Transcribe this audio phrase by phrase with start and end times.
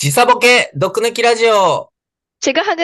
[0.00, 1.90] 時差ボケ、毒抜きラジオ。
[2.40, 2.82] ちぐはぐ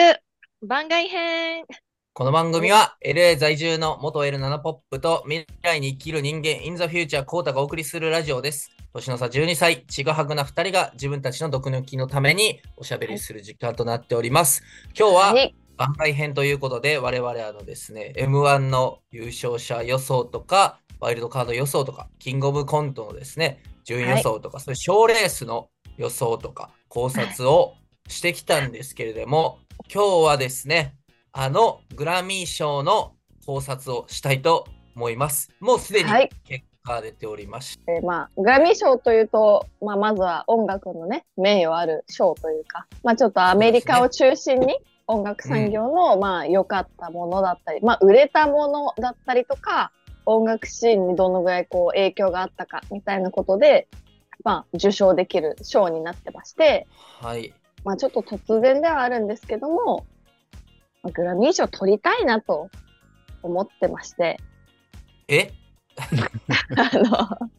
[0.67, 1.65] 番外編
[2.13, 8.69] この番組は LA 在住の元 L7 ポップと未来に生きる人間 in the future コータがお送りするラジオです。
[8.93, 14.61] 年の差12歳、ちぐはぐな2人が自分たちの毒抜きのためにおしゃべりする時間となっております。
[14.95, 27.75] 今日ははい番外編ということで、我々あのですね、M1 の優勝者予想とか、ワイルドカード予想とか、キングオブコントのですね、順位予想とか、そういう賞レースの予想とか、考察を
[28.07, 29.59] してきたんですけれども、
[29.93, 30.95] 今日はですね、
[31.31, 33.13] あのグラミー賞の
[33.45, 35.51] 考察をしたいと思います。
[35.59, 36.29] もうすでにはい。
[36.45, 49.91] 結果が出ておりましえーまあ、グラミー賞というと、まあ、まずは音楽のね、名誉ある賞というか、まあ、ちょっとアメリカを中心に音楽産業の、まあ、良かったものだったり、まあ、売れたものだったりとか、
[50.25, 53.87] 音楽シーンにどのぐらいこう影響があったかみたいなことで、
[54.47, 56.87] まあ、受賞できる賞になってまして、
[57.19, 57.27] た。
[57.27, 57.53] はい。
[57.83, 60.05] まあ、ちょっと突然ではあるんですけども、
[61.03, 62.69] まあグラミー賞取りたいなと
[63.43, 64.37] 思ってまして、
[65.27, 65.51] え？
[66.77, 67.49] あの、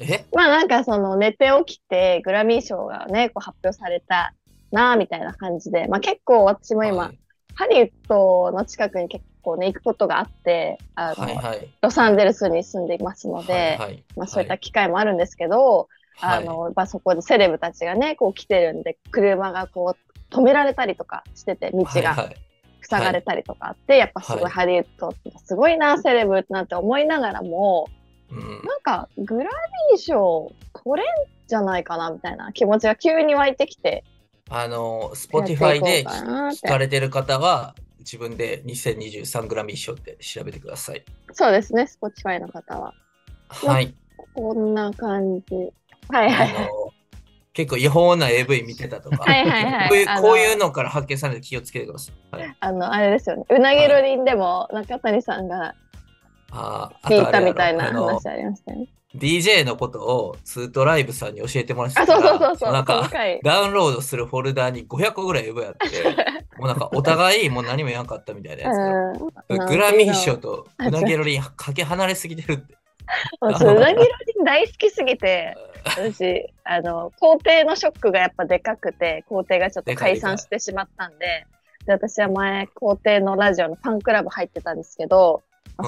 [0.00, 0.24] え？
[0.34, 4.34] まあなんかその寝て起きてグラミー賞がね、こう発表された
[4.72, 7.18] なあみたいな感じで、まあ結構私も今、はい
[7.54, 11.68] ハリウッドの近くに結構ね、行くことがあって、あの、はいはい。
[11.80, 14.04] ロサンゼルスに住んでいますので、はいはい。
[14.16, 16.38] まあそういった機会もあるんですけど、はい。
[16.38, 21.90] あの、まあそこでセレブたちがね、こう来てるんで、車がこう止められたりとかしてて、道が。
[21.90, 22.36] はいはい。
[22.84, 24.52] 塞がれたりとかあって、やっぱすごいはい。
[24.52, 27.88] ハリウッドってすごいな、セレブってなんて思いながらも、
[28.30, 28.38] うん。
[28.66, 30.52] なんか、グラミー賞
[30.84, 31.12] 取れん
[31.46, 34.04] じゃないかなみたいな気持ちが急に湧いてきて、
[34.50, 41.04] あの、やって Spotify いこでうかなって聞かれてる方は、自分で2023グラミー賞って調べてください。
[41.32, 42.94] そうですね、Spotify の方は。
[43.48, 43.94] はい。
[44.34, 45.72] こんな感じ。
[46.08, 46.48] はいはい
[47.54, 52.40] 結構違法な AV 見てたとか、はいはいはい こういうあのこういうのから発見されて気をつけてください。
[52.40, 53.44] はい、あの、あれですよね。
[53.50, 55.74] うなげろりんでも中谷さんが
[56.50, 58.88] あーあ聞いたみたいな話ありましたよね。
[59.14, 62.72] DJ のことをツートライブさんに教えてもらってあ、たからそうそうそうそう。
[62.72, 63.10] なんか。
[63.44, 65.78] ダウンロードするフォルダに500個ぐらい AV あって、
[66.58, 72.76] もうなんかお互いもう何も言わんかったみたいなやつグラミー賞とうなげろりんかけ離れすぎてるって。
[73.40, 74.04] もうなぎろ
[74.36, 81.46] りん大好きすぎて、私、あの、校庭のショックがやっぱでかくて、校庭がちょっと解散してしまったんで、
[81.86, 85.42] で私は前、校庭のラジオのファンクラブ入ってたんですけど、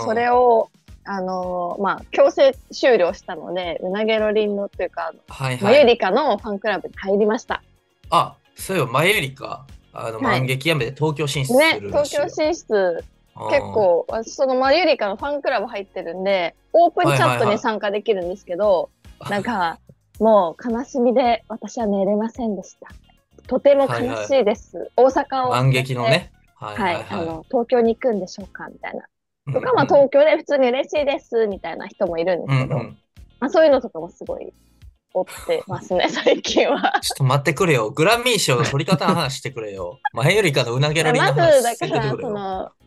[0.04, 0.70] それを、
[1.06, 5.62] あのまあ、強制終了したので、うなげろりんのっていうか、はいはい。
[5.62, 7.62] マユリカのファンクラブに入りました。
[8.10, 11.80] あ、そういえばマユリカ、あの、はい満劇やめて東京進出ね。
[11.80, 13.14] 東京進出、うん
[13.50, 18.90] 結構、私そのマユリカのファンクラブ入ってるんで、オープンチャットはいはいはいに参加できるんですけど、
[19.28, 19.80] なんか、
[20.20, 22.86] もう悲しみで私は寝れませんでした。
[23.48, 24.90] とても悲しいです。
[24.96, 25.50] 大阪を。
[25.50, 26.04] 満劇の。
[26.04, 26.30] ね。
[26.54, 29.04] はいは、はいいあはの、東京に行くんでしょうかみたいな。
[29.48, 29.52] い。
[29.52, 32.98] とか、まあ、東京で普通に嬉しいです、みたいな人もいるんですけど、うんうん
[33.40, 34.52] まあ、そういうのとかもすごい
[35.14, 37.00] 追ってますね、 最近は。
[37.00, 37.90] ちょっと待ってくれよ。
[37.90, 40.00] グラミー賞の取り方の話してくれよ。
[40.12, 42.34] マユリカのうなげらりのまず、話しだから、そてくれよ。
[42.34, 42.84] の、うん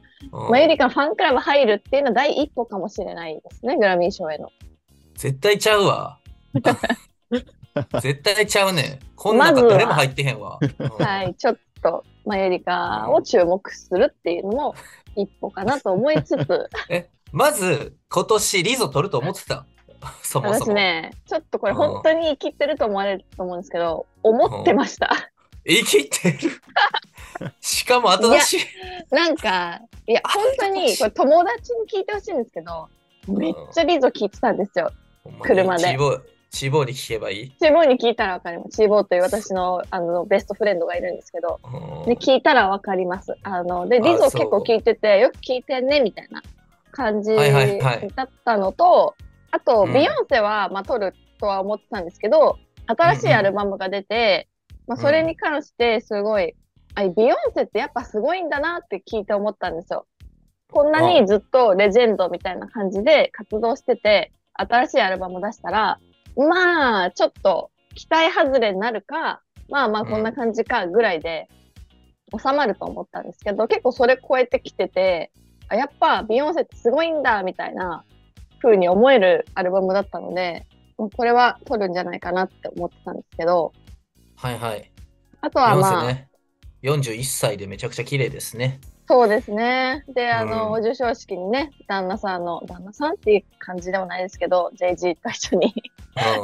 [0.49, 4.49] マユリカのファンクラブ入るっていうのは第一歩かもしれないですね、グラミー賞への。
[5.13, 6.19] 絶対ちゃうわ。
[8.01, 8.99] 絶対ちゃうねん。
[9.15, 10.57] こんなんか誰も入ってへんわ。
[10.59, 14.75] うんはい、ちょっとマユリカを注目するっていうのも
[15.15, 19.65] 一歩かなと思いつつ、え、まず、今年リゾ取ると思ってた？
[20.24, 20.66] そもそも。
[20.66, 25.16] 私ね、ちょっとこれ本当に生きてると思われると思うんですけど、思ってました。
[25.68, 26.38] 生きてる？
[27.62, 28.59] しかも新しい。
[29.16, 32.88] なんか、いや、本当にこれ友達に聞いてほしいんですけど、
[33.28, 34.91] めっちゃリゾ聞いてたんですよ。
[35.41, 35.84] 車で
[36.50, 37.52] チーボーに聞けばいい？
[37.59, 38.69] チーボーに聞いたらわかります。
[38.78, 43.36] チーボーという私のあのベストフレンドがいるんですけど、うんで聞いたらわかります。
[43.44, 46.41] あの、で、リゾ結構聞いてて、よく聞いてんね、みたいな
[46.91, 49.13] 感じはいはいはいだったのと、
[49.57, 54.47] あと、うんビヨンセは、まあ、撮るとは思ってたんですけど、新しいアルバムが出て、
[54.88, 56.56] まあ、それに関してすごい、
[56.95, 60.06] あ、ビヨンセってやっぱすごいんだなって聞いて思ったんですよ。
[60.71, 66.00] こんなにずっとレジェンドみたいな感じで活動してて、新しいアルバム出したら、
[66.36, 71.50] まあ、ちょっと期待外れになるか、まあまあこんな感じかぐらいで
[72.31, 75.31] 収まると思ったんですけど、結構それ超えてきてて、
[75.69, 78.04] あやっぱビヨンセってすごいんだみたいな
[78.62, 80.65] 風に思えるアルバムだったので、
[80.98, 83.71] これは撮るんじゃないかなって思ってたんですけど、
[84.36, 84.92] はいはい。
[85.42, 86.27] あとはまあ、セね。
[86.83, 88.80] 41歳でめちゃくちゃ綺麗ですね。
[89.07, 90.04] そうですね。
[90.09, 90.83] で、あの、うん。
[90.83, 95.74] 授賞式にね、旦那さんの、旦那さんっていう感じでもないですけど、JG と一緒に、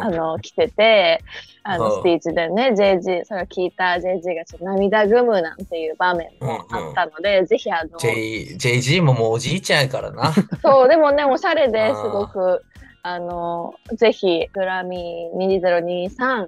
[0.02, 1.22] あの、来てて、
[1.64, 2.02] あの、うん。
[2.02, 10.32] スピーチでね、JG、それを聞いた JG がちょっと涙ぐむなんていう場面もあったので、ぜひあの、J、JG ももうおじいちゃんやからな。
[10.64, 12.64] そう、でもね、おしゃれですごく、
[13.02, 16.48] あの、ぜひ、グラミー2023、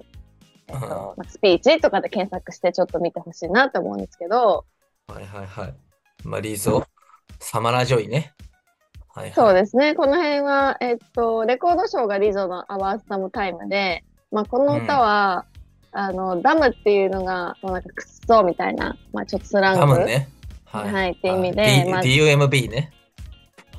[0.68, 4.64] えっと、まあスピーチとかで検索してちょっと見てほしいなと思うんですけど、
[5.08, 5.74] はいはいはい。
[6.26, 6.84] まあ、リゾ、
[7.38, 8.34] サマラジョイね。
[9.14, 9.32] はいはい。
[9.32, 9.94] そうですね。
[9.94, 15.44] この辺は、えっと、レコードショーがリゾのアワースタムタイムで、まあ、この歌は、
[15.92, 19.80] あの、ダムっていうのが、もうなんか、くっそみたいな、まあ、ちょっとスラング。
[19.80, 20.28] 多分ね。
[20.64, 22.92] はいって意味でまあ DUMB ね。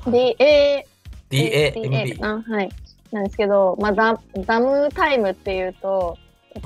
[0.06, 0.84] DA、
[1.30, 2.24] DAMB。
[2.24, 2.70] あはい。
[3.12, 6.16] なんですけど、まあ、ダダムタイムっていうと、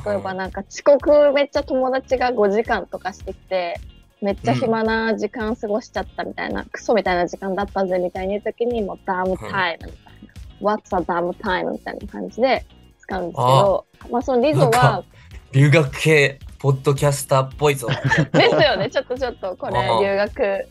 [0.07, 3.79] 例えばうんなんか遅刻めっちゃ友達が5時間とかしてきて、
[4.23, 10.15] めっちゃ暇な時間過ごしちゃったみたいな、クソみたいな時間だったぜみたいに言うときに、もうダムタイムみたい
[10.61, 11.73] な、What's a damn time?
[11.73, 12.65] みたいな感じで
[13.01, 15.05] 使うんですけど、まあそのリゾは
[15.51, 17.89] 留学系ポッドキャスターっぽいぞ。
[18.33, 20.69] ですよね、ちょっとちょっとこれああ留学。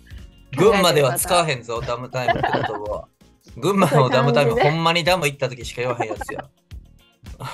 [0.57, 3.07] 群馬では使わへんぞ、ダムタイムって言葉は。
[3.57, 6.45] 群馬のダムタイム、ほんまにダム行った時しか言わへんやつや。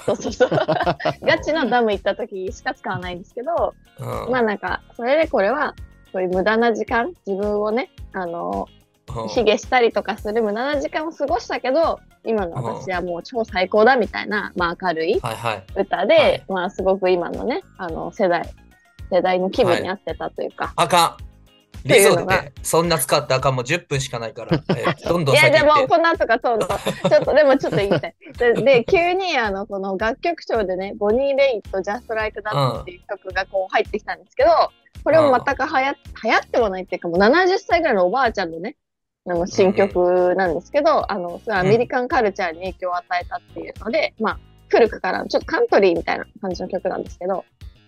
[0.05, 0.49] そうそうそう。
[1.25, 4.31] ガチのダム行った時しか使わないんですけど、うん。
[4.31, 5.73] まあなんか、それでこれは、
[6.11, 8.77] そういう無駄な時間、自分をね、あの、うん
[9.29, 15.63] 卑下したりとかする無駄な時間を過ごしたけど、今の私はもう超最高だみたいな、まあ明るいはいはい。
[15.77, 18.53] 歌で、はいまあすごく今のね、あの世代、
[19.09, 20.73] 世代の気分に合ってたというか。
[20.75, 21.26] あかん。
[21.87, 23.55] ていうで、そんな使ったらあかん。
[23.55, 24.61] もう10分しかないから。
[24.69, 25.63] えー どんどんいやで。
[25.63, 28.15] もこの後がそうの、ちょっとでもちょっと言いたい。
[28.37, 34.49] で、で急にあのこの楽曲賞でね、ボニー・レイと Just Like That っていう曲がこう入ってきたんですけど、
[35.03, 38.75] これも全くはや流行ってもないっていうか、もう70歳ぐらいのおばあちゃんのね、
[39.25, 44.39] あの新曲なんですけど、あの、それはアメリカンカルチャーに影響を与えたっていうので、まあ、
[44.69, 47.45] 古くからちょっとカントリーみたいな感じの曲なんですけど、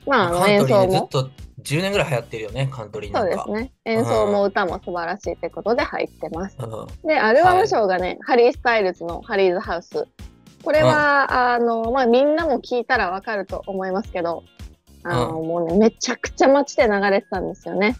[0.07, 1.31] まあ、演カントリー奏も、ねずっと
[1.63, 3.17] 10年ぐらい流行ってるよね、カントリー。
[3.17, 3.71] そうんですね。
[3.85, 6.57] 演奏も歌も素晴らしいということで入ってます。
[6.59, 10.07] うんで、アルバム賞がね、ハリー・スタイルズのハリーズ・ハウス。
[10.63, 14.43] これは、あの、まあ、みんなも聞いたらわかると思いますけど、
[15.03, 17.95] あの、もうね、めちゃくちゃ街で流れてたんですよね。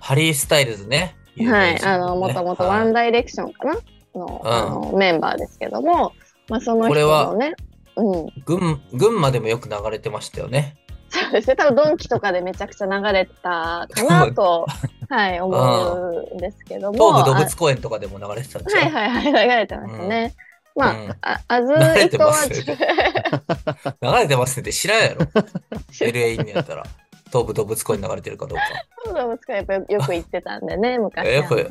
[0.00, 1.16] ハリー・スタイルズね。
[1.38, 1.82] はい。
[1.82, 3.74] あの、もともとワンダダイレクションかな
[4.14, 6.12] の,、うんあのメンバーですけども、
[6.48, 7.54] まあ、その人これはのね、
[7.96, 8.26] うん。
[8.44, 10.76] 群群馬でもよく流れてましたよね。
[11.12, 11.56] そうですね。
[11.56, 14.66] 多分ドンキとかでめちゃくちゃ流れたかなと、
[15.08, 17.12] はい、思うんですけども。
[17.12, 18.82] 東武動物公園とかでも流れてたんですよ。
[18.82, 20.34] はいはいはい、流れてましたね。
[20.74, 21.72] まあ、うんあ、あず
[22.06, 25.20] いとは流れてますねって知らんやろ。
[26.00, 26.84] LA にやったら。
[27.26, 29.12] 東武動物公園流れてるかどうか。
[29.12, 31.32] 動物館やっぱよく行ってたんでね、昔は。
[31.32, 31.66] よくはい。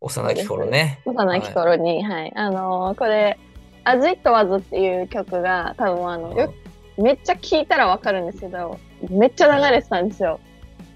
[0.00, 1.00] 幼き頃ね。
[1.04, 2.32] 幼き頃に、はい。
[2.34, 3.38] あのーこれ、
[3.84, 6.52] As It Was っていう曲が、多分あの、よ
[6.96, 8.78] めっちゃ聴いたらわかるんですけど、
[9.10, 10.40] めっちゃ流れてたんですよ。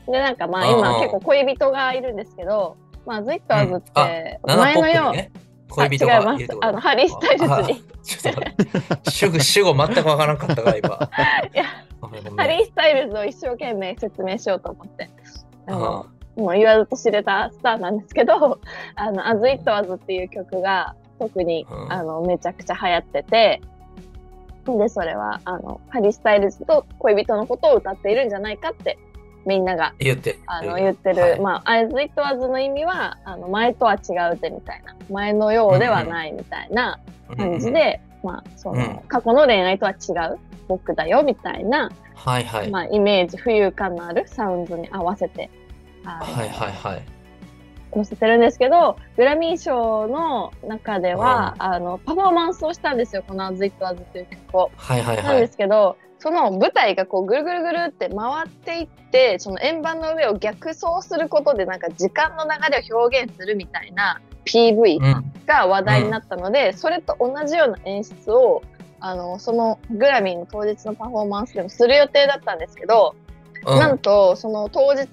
[0.06, 5.30] で、なんかまあうん今結構恋人がいるんですけど、まあ As It Was って、ナナポッ前のようね。
[5.70, 7.84] 恋人がいるあのハリースタイルズに
[9.10, 10.88] 主語、主語全くわからんかったから今。
[11.54, 11.64] いや
[12.36, 15.10] ハリー・スタイルズを一生懸命説明しようと思って。
[15.66, 18.60] あの、うんもう言わずと知れたスターなんですけど、
[18.94, 23.60] あの、As It Was っていう曲が特に、うんあの、めちゃくちゃ流行ってて、
[24.76, 28.98] で、それは、あの、ハリー・スタイルズと恋人のことを歌っているんじゃないかって、
[29.46, 30.38] みんなが、言って。
[30.46, 31.40] あの、言ってる、はい。
[31.40, 36.98] まあ、As It Was の意味は、あの、前とは違うぜみたいな、前のようではないみたいな
[37.36, 38.98] 感じで、まあ、その、うん。
[39.08, 42.70] 過去の恋愛とは違う僕だよみたいな、はいはい。
[42.70, 45.48] まあ、イメージ、浮遊感のあるサウンドに合わせて、
[46.04, 47.17] はいはいはい。
[47.94, 54.70] 載せてるんですけど、グラミー賞の中では、あの、パフォーマンスをしたんですよ、この As It Was という曲を。
[54.76, 55.48] はいはいなんではい。
[55.48, 65.32] すけど、その舞台がこうぐるぐるぐるって回っていって、その円盤の上を逆走することでなんか時間の流れを表現するみたいな PV うん。
[65.46, 68.62] が話題になったので、それと同じような演出を、
[69.00, 73.14] あの、そのグラミーの当日のパフォーマンスでもする予定だったんですけど、
[73.66, 75.06] うんなんと、その当日、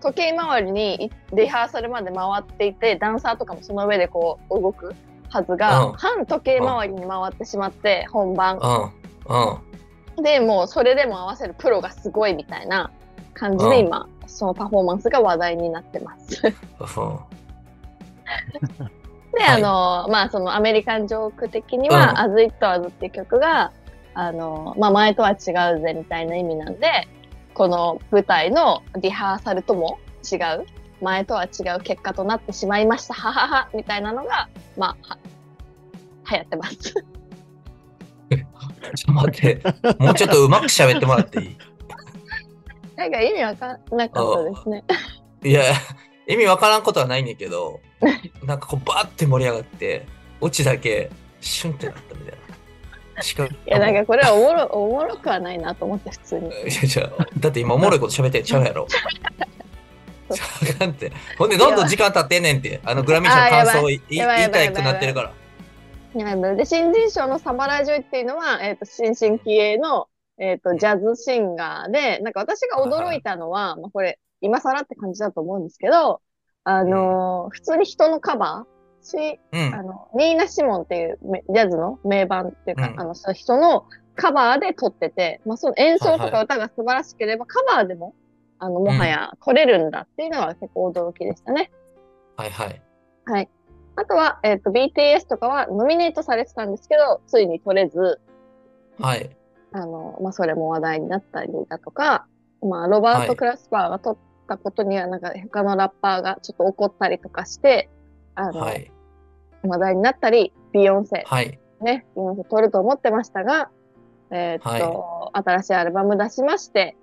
[0.00, 4.94] 時計回りにリハーサルまで回っていて、ダンサーとかもその上でこう動く
[5.28, 8.58] はずが、うん反時計回りに回ってしまって、本番。
[8.58, 8.84] うん。
[10.16, 10.22] うん。
[10.22, 12.90] で、もうそれでも合わせるプロがすごいみたいな
[13.34, 16.42] 感じでうん今、そのパフォーマンスが話題になってます。
[16.42, 16.56] で、うん
[19.42, 23.72] あの、まあそのアメリカンジョーク的には、うん As It Was っていう曲が、
[24.14, 25.34] あの、まあ前とは違
[25.74, 27.08] うぜみたいな意味なんで、
[27.56, 29.98] この舞台のリハーサルとも
[30.30, 30.66] 違う
[31.00, 33.14] 前とは違う結果となってしまいました。
[33.14, 35.18] ははは、みたいなのが、まあ、は
[36.30, 36.76] 流行ってます。
[36.78, 36.94] ちょ
[38.34, 39.62] っと待って、
[39.98, 41.56] もうちょっとうまく喋ってもらっていい？
[42.96, 44.84] なんか意味わかんなかったですね。
[45.44, 45.62] いや、
[46.28, 47.80] 意味わからんことはないんだけど、
[48.44, 50.06] なんかこうバーって盛り上がって、
[50.42, 51.10] オチだけ
[51.40, 52.45] シュンってなったみたいな。
[53.20, 56.48] しかいいや、なんかこれはおもろ、 おもろくはないなと思って、普通に。
[56.48, 58.86] いやじゃあだって今おもろいこと喋ってんちゃうやろ。
[60.34, 61.12] ちゃんって。
[61.38, 62.80] ほんで、どんどん時間経ってんねんって。
[62.84, 65.32] あのグラミー賞の感想をい言いやばいくなってるから。
[66.56, 70.08] で、新人賞のサマラジョイっていうのは、えっ、と、新進気鋭の、
[70.38, 76.20] えっ、と、ジャズシンガーで、なんか私が驚いたのは、まあこれ、今更って感じだと思うんですけど、
[76.64, 78.75] あのー普通に人のカバー
[79.06, 79.82] し、うんあ。
[79.82, 88.14] の、ニーナ・シモンっていうめジャズの名盤っていうか、うんあの、その人のカバーで撮ってて、まあその演奏とはいはか歌が素晴らしければ、カバーでも、
[88.58, 91.70] あの、もはや撮れるんだっていうのは結構驚きでしたね。
[92.36, 92.82] はいはい。
[93.26, 93.48] はい。
[93.96, 98.20] あとは、えっ、と、BTS とかはノミネートされてたんですけど、ついに取れず、
[98.98, 99.36] はい。
[99.72, 102.26] あの、まあ、それも話題になったりだとか、
[102.62, 107.88] まあ、ロバート・はいクラスパーが取ったことには、なんか、他のラッパーがちょっと怒ったりとかして、
[108.34, 108.90] あの、はい。
[109.62, 111.58] 話題になったり、ビヨンセ、はい。
[111.80, 113.70] ね、ビヨンセ取ると思ってましたが、
[114.30, 116.96] えーっと、新しいアルバム出しまして、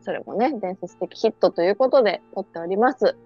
[0.00, 3.16] それもね、伝説的ヒットということで取っております。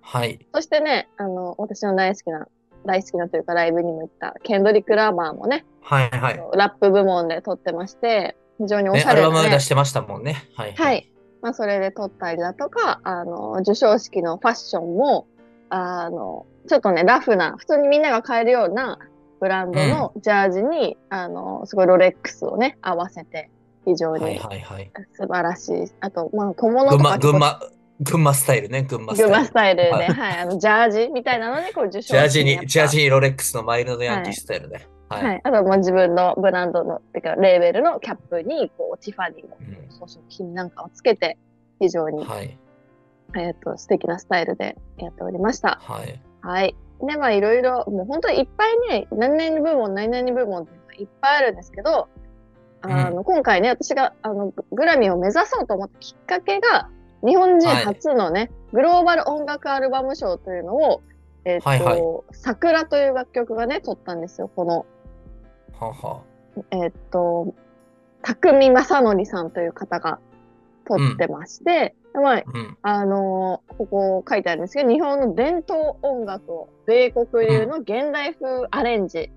[0.00, 0.38] はい。
[0.54, 2.48] そしてね、あの、私の大好きな、
[2.86, 6.40] 大好きなというかライブにも行った、ケンドリック・ラーマーもね、はいはい。
[6.54, 10.36] ラップ部門で撮ってまして、非常におね、アルバしゃれな、ねム出してましたもんね。
[10.54, 10.74] はい。
[10.74, 11.12] はい。
[11.40, 15.26] まあ、それで撮ったりだとか、あの、授賞式のファッションも、
[15.70, 18.98] あの、ちょっとね、ラフな、普通にみんなが買えるような
[19.40, 23.50] ブランドのジャージに、あの、すごいロレックスをね、合わせて、
[23.84, 24.90] 非常はいにはいはい。
[25.14, 25.92] 素晴らしい。
[26.00, 27.60] あと、まあ、小物とか群馬、
[28.00, 28.82] 群馬スタイルね。
[28.82, 29.30] 群馬スタイル。
[29.30, 34.86] 群馬スタイルで、ははいい、あの、ジャージみたいなので、こう、受賞ジャージに、ジャージにロレックスのマイルドヤンキースタイルね。
[35.08, 35.24] はい。
[35.24, 35.40] はい。
[35.42, 41.38] あと、もう自分のブランドの、てか、レーベルのキャップに、こう、ティファニーのうん装飾品なんかをつけて、
[41.80, 42.56] 非常に、はい。
[43.36, 45.80] えっ、と、素敵なスタイルでやっておりました。
[45.82, 46.20] はい。
[46.48, 46.74] はい。
[47.06, 52.08] で、まあ、いろいろ、もう本当にいっぱいね、何々部門、何々部門っていっぱいあるんですけど、
[52.80, 56.88] あの、今回ね、私が、あの、ググラミーを目指そうと思ったきっかけが、
[57.22, 61.02] 日本人初のね、グローバル音楽アルバム賞というのを、
[61.44, 62.02] えっ、と、はいはい
[62.32, 64.48] 桜という楽曲がね、取ったんですよ。
[64.48, 64.86] この、
[65.78, 66.22] はは。
[66.70, 67.54] えっ、と、
[68.22, 70.18] 匠正則さんという方が
[70.86, 72.76] 取ってまして、まあ、うん。
[72.82, 79.30] あのーここ書いてあるんですけど、日本の伝統音楽を米国流の現代風アレンジ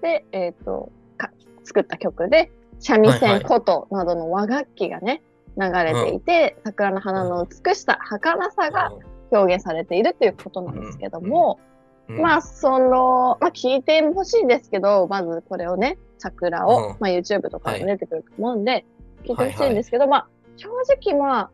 [0.00, 1.30] で、えっ、とか、
[1.64, 5.22] 作った曲で、三味線、はいはい琴などの和楽器がね、
[5.58, 8.92] 流れていて、桜の花の美しさ、儚さが
[9.30, 11.60] 表現されているということなんですけども、
[12.08, 16.96] うん、まあ、その、まあ、聞いてほしいんですけど、まずこれをね、桜を、うん。
[16.98, 18.84] まあ、YouTube とかはいも出てくると思うんで、
[19.24, 21.50] 聞いてほしいんですけど、まあ、正直まあ、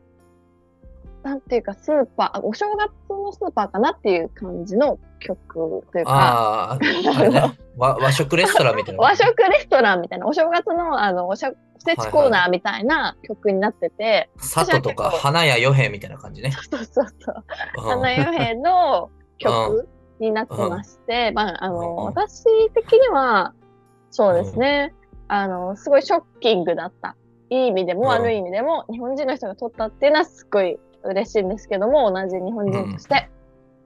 [1.22, 7.28] なんていうか、スーパー、あお正月のスーパーかなっていう感じの曲というか、ああ、あれ？
[7.30, 7.58] ね。
[7.76, 9.02] 和和食レストランみたいな？
[9.02, 16.50] 和食レストランみたいな、お正月のあの、おしゃ、おせちコーナーみたいな曲になってて、佐渡とか花屋与兵みたいな感じね。
[16.70, 17.44] そうそうそう。
[17.78, 17.82] うん。
[17.82, 19.88] 花代編の曲
[20.20, 23.54] になってまして、まあ、あの、うん私的には、
[24.10, 24.94] そうですね、
[25.28, 27.16] あの、すごいショッキングだった。
[27.50, 28.08] いい意味でもうん。
[28.08, 33.28] 悪い意味でも、日本人の人が撮ったっていうのはすっごい嬉しいんですけども、同じ日本人として。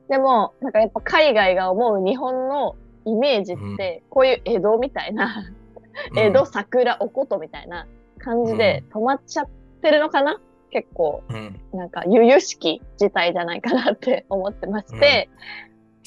[0.09, 5.51] でも、なんかやっぱ海外が思う日本のイメージって、こういう江戸みたいな、
[6.17, 7.87] 江戸、桜、おことみたいな
[8.19, 9.49] 感じで止まっちゃっ
[9.81, 10.41] てるのかな？
[10.71, 11.23] 結構。
[11.29, 11.61] うん。
[11.73, 15.29] なんか、由々しき事態じゃないかなって 思ってまして、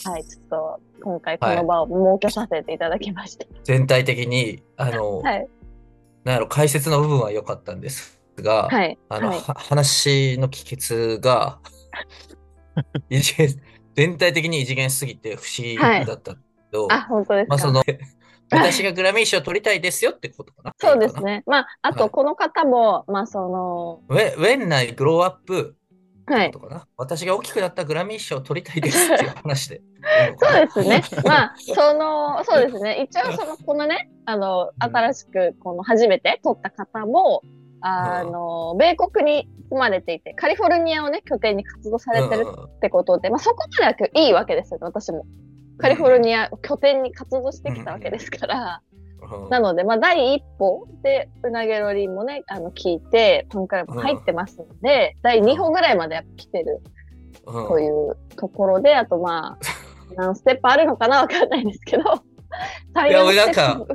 [0.03, 3.45] はい、ちょっと、今回この場を設けさせていただきました。
[3.63, 5.47] 全体的に、あの、はい、
[6.23, 9.39] なんやろ、解説の部分は良かったんですが、はい、あの、はい。
[9.39, 11.59] は話の帰結が、
[13.09, 13.61] 異次元、
[13.95, 16.39] 全体的に異次元すぎて不思議だったけ
[16.71, 17.49] ど、あ、本当ですか？
[17.49, 17.83] まあその、
[18.51, 20.73] 私がグラミー賞取りたいですよってことかな？
[20.79, 21.43] そうですね。
[21.47, 25.75] まあ、あと、はいこの方も、まあ、その、When, I grow up
[26.27, 26.59] はいと。
[26.59, 26.87] かな？
[26.97, 29.81] 私が大きくなったグラミー賞を取りたいですっていう話で
[30.37, 30.65] そうな。
[30.65, 31.03] ですね。
[31.23, 33.07] まあ、その、そうですね。
[33.09, 37.41] 一応、その、このね、あの、新しく、この、初めて取った方も、
[37.81, 45.25] あの、米国に住まれていて、カリフォルニアをね、拠点に活動されてるってことで、まあ、そこまではいいわけですよね、私も。
[45.77, 48.81] カリフォルニアを拠点に活動してきたわけですから。
[48.89, 48.95] うん
[49.49, 56.81] なので、まあ、第一歩で、うなげろりもね、あの、聞いて、ファンクラブも入ってますので、第二歩ぐらいまでやっぱ来てる
[57.47, 57.67] うん。
[57.67, 59.57] というところで、あとまあ、
[60.15, 62.21] 何ステップあるのかなわかんないですけど、最
[63.07, 63.85] いや俺なんか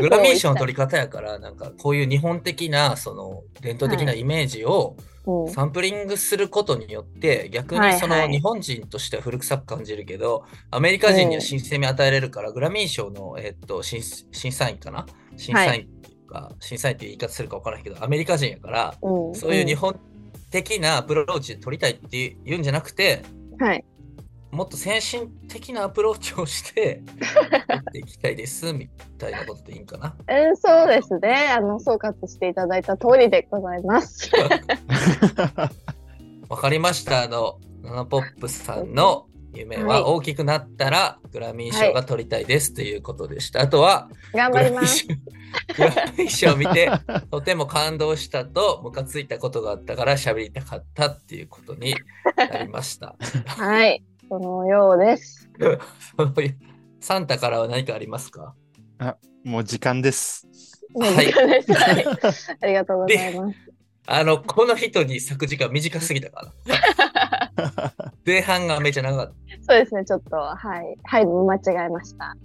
[0.00, 4.96] グラミー賞の取り方やから、なんかこういう日本的な、その伝統的なイメージを
[5.26, 5.52] うん。
[5.52, 15.04] サンプリングすることによって、逆にその日本人としては古臭く感じるけど、アメリカ人には新鮮味与えれるから、グラミー賞の、えっと、審審査員かな？
[15.36, 19.34] 審査員っていうか、審査員っていう言い方するか分からないけど、アメリカ人やから、うん。
[19.34, 20.00] そういう日本
[20.50, 23.22] 的なアプローチで取りたいっていうんじゃなくて、
[23.58, 23.84] うんはい。
[24.50, 27.02] もっと先進的なアプローチをして、
[27.68, 28.88] やっていきたいです、み
[29.18, 30.16] たいなことでいいんかな。
[30.28, 31.48] うん、そうですね。
[31.50, 34.30] あの、総括していただいた通りでございます。
[36.48, 37.22] わかりました。
[37.22, 43.60] あの、ナナポップさんの夢は大きくなったらグラミー賞が取りたいですということでした。
[43.60, 44.98] あとは、頑張ります。
[44.98, 45.14] 賞、グ
[45.84, 46.90] ラミー賞を見て、
[47.30, 51.94] とても感動したと、ムカついたことがあったから喋りたかったっていうことに
[52.36, 53.16] なりました。
[53.46, 54.04] はい。
[54.30, 55.50] そのようです。
[57.00, 58.54] サンタからは何かありますか？
[59.44, 60.46] もう時間です。
[60.96, 62.04] はい時間ですはい
[62.62, 63.56] ありがとうございます。
[64.06, 67.92] あの、この人に咲く時間短すぎたかな。
[68.24, 69.34] 前半がめちゃ長かった。
[69.74, 70.04] そうですね。
[70.04, 70.96] ちょっと、はい。
[71.04, 72.36] 配分間違えました。